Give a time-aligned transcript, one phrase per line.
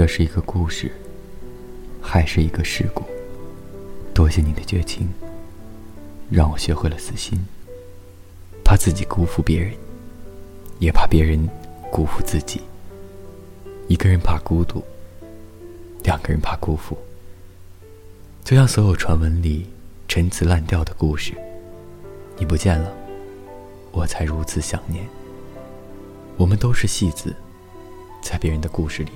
[0.00, 0.90] 这是一个故事，
[2.00, 3.04] 还是一个事故？
[4.14, 5.06] 多谢你的绝情，
[6.30, 7.38] 让我学会了死心。
[8.64, 9.74] 怕自己辜负别人，
[10.78, 11.46] 也怕别人
[11.92, 12.62] 辜负自己。
[13.88, 14.82] 一个人怕孤独，
[16.02, 16.96] 两个人怕辜负。
[18.42, 19.66] 就像所有传闻里
[20.08, 21.34] 陈词滥调的故事，
[22.38, 22.90] 你不见了，
[23.92, 25.06] 我才如此想念。
[26.38, 27.36] 我们都是戏子，
[28.22, 29.10] 在别人的故事里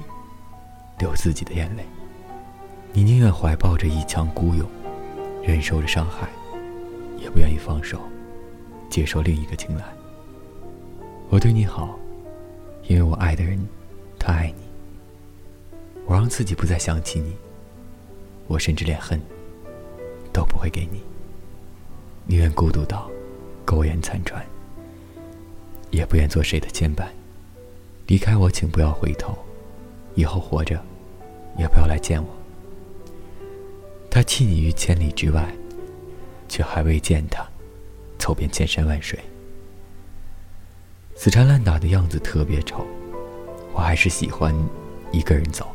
[0.99, 1.85] 流自己的眼泪。
[2.93, 4.69] 你宁愿怀抱着一腔孤勇，
[5.43, 6.29] 忍受着伤害，
[7.19, 8.01] 也不愿意放手，
[8.89, 9.85] 接受另一个青睐。
[11.29, 11.99] 我对你好，
[12.87, 13.59] 因为我爱的人，
[14.19, 14.63] 他爱你。
[16.07, 17.35] 我让自己不再想起你。
[18.47, 19.19] 我甚至连恨
[20.33, 21.03] 都不会给你，
[22.27, 23.11] 宁愿孤独到
[23.65, 24.45] 苟延残喘，
[25.91, 27.07] 也不愿做谁的牵绊。
[28.07, 29.35] 离开我，请不要回头，
[30.15, 30.81] 以后活着
[31.57, 32.29] 也不要来见我。
[34.11, 35.53] 他弃你于千里之外，
[36.49, 37.45] 却还未见他
[38.19, 39.19] 走遍千山万水。
[41.17, 42.87] 死缠烂打的样子特别丑，
[43.73, 44.55] 我还是喜欢
[45.13, 45.69] 一个人走。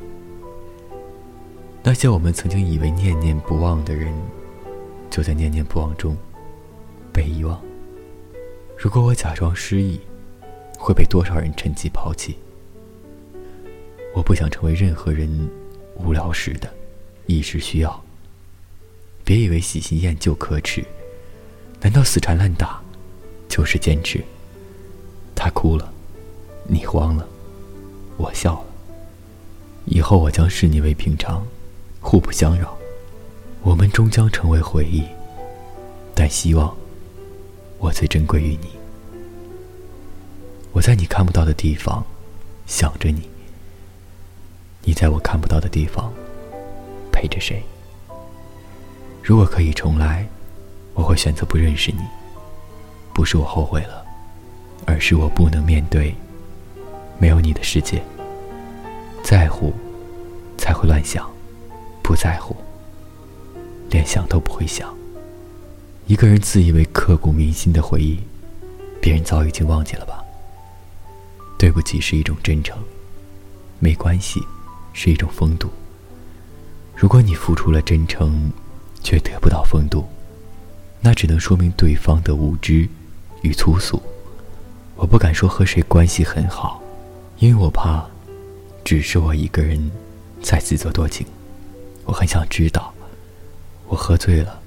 [1.82, 4.14] 那些我们曾经以为念念不忘的人，
[5.10, 6.16] 就在念念不忘中
[7.14, 7.60] 被遗忘。
[8.78, 10.00] 如果我假装失忆，
[10.78, 12.38] 会被多少人趁机抛弃？
[14.14, 15.50] 我不想成为任何人
[15.96, 16.74] 无聊时的
[17.26, 18.04] 一时需要。
[19.24, 20.84] 别以为喜新厌旧可耻，
[21.82, 22.82] 难道死缠烂打
[23.48, 24.24] 就是坚持？
[25.36, 25.94] 他哭了，
[26.68, 27.28] 你慌了，
[28.18, 28.66] 我笑了。
[29.86, 31.46] 以后我将视你为平常。
[32.02, 32.78] 互不相扰，
[33.62, 35.04] 我们终将成为回忆。
[36.16, 36.74] 但希望，
[37.78, 38.70] 我最珍贵于你。
[40.72, 42.02] 我在你看不到的地方
[42.66, 43.30] 想着你，
[44.84, 46.12] 你在我看不到的地方
[47.12, 47.62] 陪着谁？
[49.22, 50.28] 如果可以重来，
[50.94, 52.00] 我会选择不认识你。
[53.14, 54.06] 不是我后悔了，
[54.86, 56.16] 而是我不能面对
[57.20, 58.02] 没有你的世界。
[59.24, 59.74] 在乎，
[60.58, 61.30] 才会乱想。
[62.02, 62.56] 不在乎，
[63.92, 64.92] 连想都不会想。
[66.08, 68.20] 一个人自以为刻骨铭心的回忆，
[69.00, 70.24] 别人早已经忘记了吧？
[71.60, 72.82] 对不起是一种真诚，
[73.78, 74.42] 没关系
[75.02, 75.70] 是一种风度。
[76.94, 78.52] 如果你付出了真诚，
[79.02, 80.06] 却得不到风度，
[81.00, 82.86] 那只能说明对方的无知
[83.42, 84.02] 与粗俗。
[84.98, 86.84] 我不敢说和谁关系很好，
[87.38, 88.06] 因为我怕，
[88.84, 89.90] 只是我一个人
[90.42, 91.26] 在自作多情。
[92.04, 92.94] 我很想知道，
[93.88, 94.62] 我喝醉了，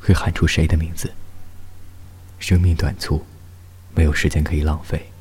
[0.00, 1.08] 会喊出谁的名字。
[2.40, 3.24] 生命短促，
[3.94, 5.12] 没有时间可以浪费，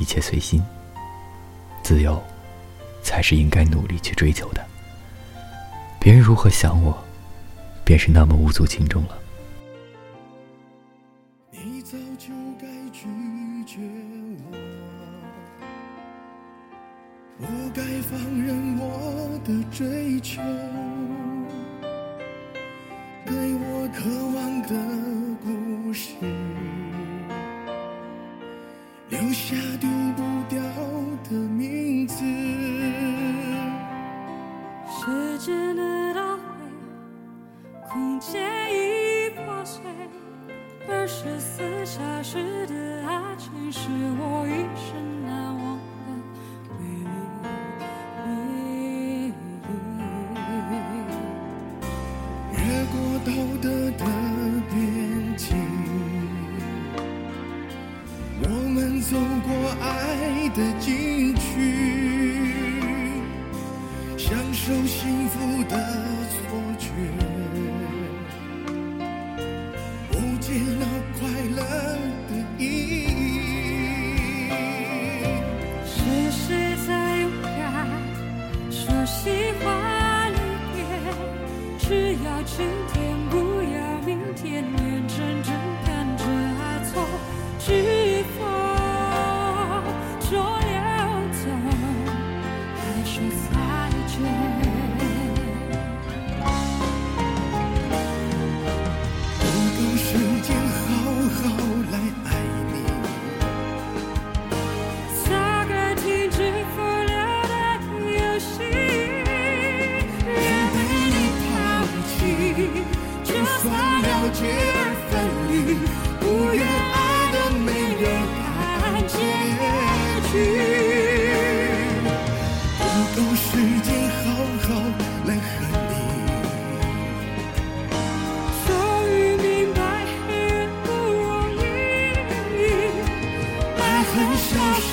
[0.00, 0.62] 一切随心。
[1.82, 2.18] 自由，
[3.04, 4.66] 才是应该努力去追求的。
[6.00, 6.98] 别人如何想我，
[7.84, 9.18] 便是那么无足轻重了。
[11.52, 13.06] 你早就该拒
[13.64, 13.78] 绝
[14.50, 14.56] 我，
[17.38, 20.42] 不该放任我的追求。
[23.26, 24.04] 给我渴
[24.34, 24.68] 望的
[25.42, 26.12] 故事，
[29.08, 29.54] 留下
[43.76, 44.86] 是我一生
[45.26, 45.64] 难忘
[46.06, 46.06] 的
[46.70, 47.02] 回忆。
[52.52, 52.56] 越
[52.92, 52.94] 过
[53.26, 53.28] 道
[53.60, 53.66] 德
[53.98, 54.02] 的
[54.70, 54.72] 边
[55.36, 55.44] 境，
[58.42, 58.78] 我们。
[59.04, 59.10] 走
[59.46, 59.50] 过
[59.82, 61.38] 爱的禁区，
[64.16, 65.76] 享受幸福的
[66.30, 66.38] 错
[66.78, 66.88] 觉，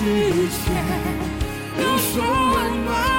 [0.03, 0.83] 之前
[1.77, 3.11] 都说温暖。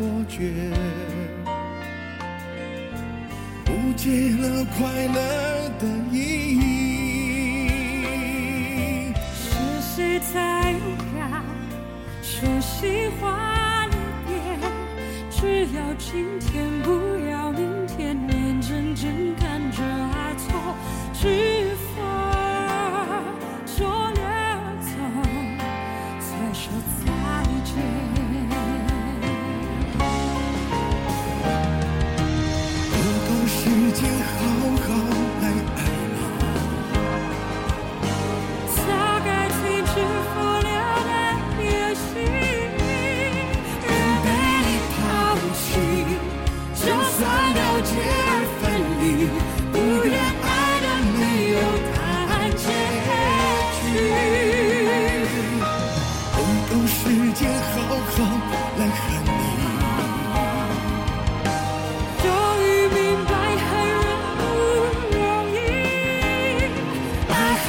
[0.00, 0.48] 错觉，
[3.68, 4.08] 误解
[4.38, 6.16] 了快乐的意
[6.56, 6.58] 义。
[9.34, 9.44] 是
[9.82, 10.74] 谁在
[11.14, 11.44] 敢
[12.22, 13.94] 说喜欢离
[14.26, 14.32] 别？
[15.30, 16.99] 只要今天不。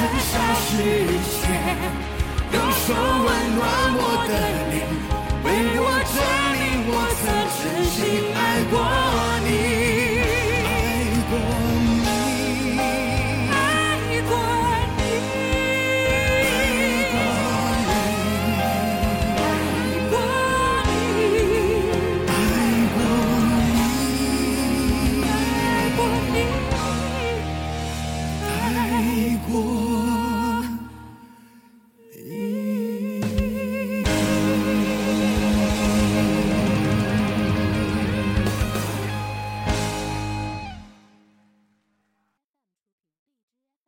[0.02, 1.46] 盛夏世界
[2.54, 3.62] 用手温暖
[3.94, 4.32] 我的
[4.72, 4.76] 脸
[5.44, 6.18] 为我证
[6.54, 6.60] 明
[6.90, 7.24] 我曾
[7.62, 8.40] 真心爱
[8.72, 9.11] 过。